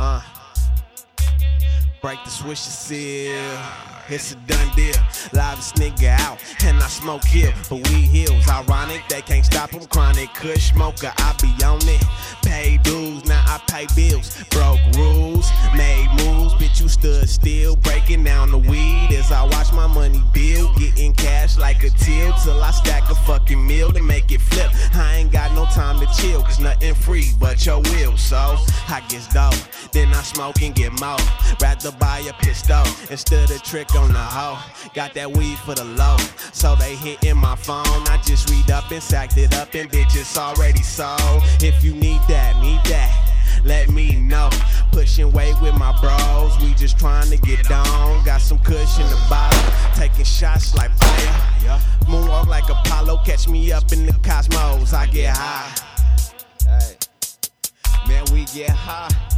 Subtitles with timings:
[0.00, 0.39] Uh
[2.00, 3.58] break the swisher seal.
[4.08, 4.94] It's a done deal.
[5.32, 8.48] Livest nigga out, and I smoke here, but we hills.
[8.48, 9.86] Ironic, they can't stop them.
[9.86, 12.02] Chronic kush smoker, I be on it.
[12.42, 14.42] Pay dues, now I pay bills.
[14.50, 17.76] Broke rules, made moves, bitch, you stood still.
[17.76, 20.76] Breaking down the weed as I watch my money build.
[20.76, 24.70] Getting cash like a till till I stack a fucking meal to make it flip.
[24.94, 28.16] I ain't got no time to chill, cause nothing free but your will.
[28.16, 28.56] So
[28.88, 29.54] I get dope,
[29.92, 31.16] then I smoke and get more.
[31.60, 34.58] Rather buy a pistol instead of trick on the hoe.
[34.94, 36.16] Got that weed for the low,
[36.52, 37.84] so they hitting my phone.
[38.08, 41.42] I just read up and sacked it up, and bitch, it's already sold.
[41.60, 43.30] If you need that, need that.
[43.64, 44.48] Let me know.
[44.92, 48.24] Pushing weight with my bros, we just trying to get down.
[48.24, 51.80] Got some cushion in the bottle, taking shots like fire.
[52.06, 54.92] Moonwalk like Apollo, catch me up in the cosmos.
[54.92, 55.74] I get high.
[58.08, 59.29] Man, we get high.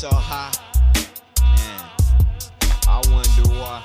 [0.00, 0.50] So high,
[1.42, 1.90] man.
[2.88, 3.84] I wonder why.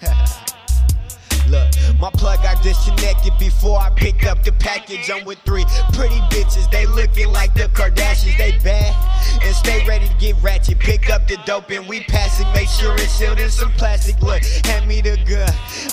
[1.46, 5.10] Look, my plug got disconnected before I picked up the package.
[5.10, 8.38] I'm with three pretty bitches, they looking like the Kardashians.
[8.38, 8.96] They bad
[9.42, 10.78] and stay ready to get ratchet.
[10.78, 12.46] Pick up the dope and we pass it.
[12.54, 14.18] Make sure it's sealed in some plastic.
[14.22, 15.45] Look, hand me the gun.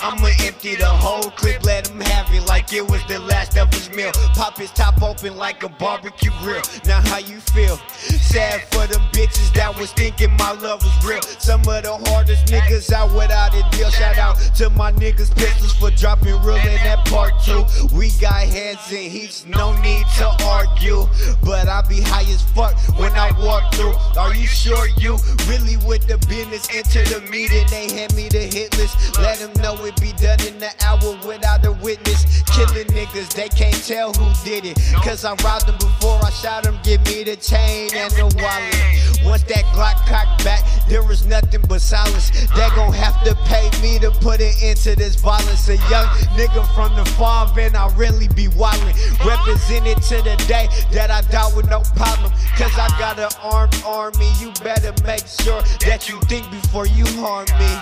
[0.04, 3.72] I'ma empty the whole clip, let him have it like it was the last of
[3.72, 4.12] his meal.
[4.34, 6.60] Pop his top open like a barbecue grill.
[6.84, 7.78] Now, how you feel?
[8.20, 11.22] Sad for them bitches that was thinking my love was real.
[11.22, 13.88] Some of the hardest niggas out without a deal.
[13.88, 17.64] Shout out to my niggas pistols for dropping real in that part two.
[17.96, 21.08] We got heads and heaps, no need to argue.
[21.42, 23.94] But I be high as fuck when I walk through.
[24.20, 25.16] Are you sure you
[25.48, 26.68] really with the business?
[26.74, 29.18] Enter the meeting, they hand me the hit list.
[29.18, 32.42] Let them know it be done in the hour without a witness.
[32.54, 34.78] Killing niggas, they can't tell who did it.
[35.02, 36.78] Cause I robbed them before I shot them.
[36.82, 39.24] Give me the chain and the wallet.
[39.24, 42.30] Once that Glock cocked back, there is nothing but silence.
[42.54, 45.68] They gon' have to pay me to put it into this violence.
[45.68, 46.06] A young
[46.36, 48.94] nigga from the farm, and I really be wildin'.
[49.24, 52.32] Represented to the day that I die with no problem.
[52.56, 54.30] Cause I got an armed army.
[54.38, 57.72] You better make sure that you think before you harm me.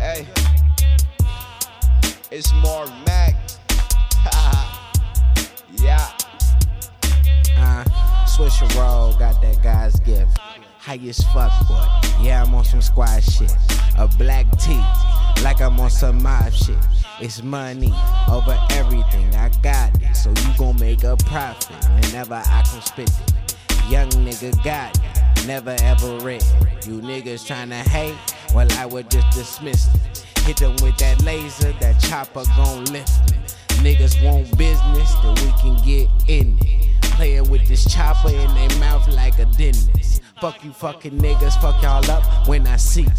[0.00, 0.26] Hey,
[2.30, 3.34] it's Marv Macc.
[5.82, 6.10] yeah.
[7.56, 7.84] Uh,
[8.26, 10.38] Swisher Roll got that guy's gift.
[10.78, 11.84] High as fuck, boy.
[12.20, 13.52] Yeah, I'm on some squad shit.
[13.96, 14.80] A black tee,
[15.42, 16.76] like I'm on some mob shit.
[17.20, 17.92] It's money
[18.30, 19.34] over everything.
[19.34, 23.34] I got it, so you gon' make a profit whenever I can spit it.
[23.90, 26.44] Young nigga got it, never ever read.
[26.86, 28.16] You niggas tryna hate,
[28.54, 30.07] well I would just dismiss it.
[30.48, 33.54] Hit them with that laser, that chopper gon' lift it.
[33.84, 37.02] Niggas want business, then we can get in it.
[37.02, 40.22] Playing with this chopper in their mouth like a dentist.
[40.40, 43.10] Fuck you fucking niggas, fuck y'all up when I see ya.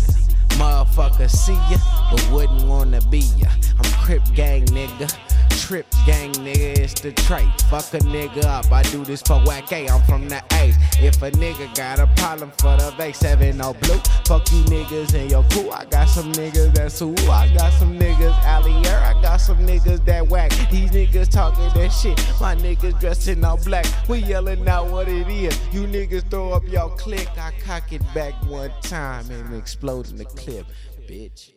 [0.58, 1.78] Motherfucker see ya,
[2.10, 3.50] but wouldn't wanna be ya.
[3.78, 5.29] I'm Crip gang nigga.
[5.59, 7.46] Trip gang nigga, it's the trait.
[7.70, 10.75] Fuck a nigga up, I do this for whack A, I'm from the A's.
[11.00, 15.14] If a nigga got a problem for the Vex 7 or blue, fuck you niggas
[15.14, 15.69] and your crew.
[15.69, 20.03] I got some niggas that's who, I got some niggas allier, I got some niggas
[20.06, 20.52] that whack.
[20.72, 23.86] These niggas talking that shit, my niggas dressed in all black.
[24.08, 25.59] We yelling out what it is.
[25.72, 30.16] You niggas throw up your click, I cock it back one time and explode in
[30.16, 30.66] the clip,
[31.08, 31.52] bitch.